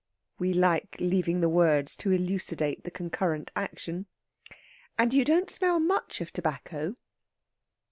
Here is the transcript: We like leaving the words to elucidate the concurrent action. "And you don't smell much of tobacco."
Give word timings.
We 0.39 0.55
like 0.55 0.95
leaving 0.97 1.41
the 1.41 1.47
words 1.47 1.95
to 1.97 2.09
elucidate 2.11 2.83
the 2.85 2.89
concurrent 2.89 3.51
action. 3.55 4.07
"And 4.97 5.13
you 5.13 5.23
don't 5.23 5.47
smell 5.51 5.79
much 5.79 6.21
of 6.21 6.33
tobacco." 6.33 6.95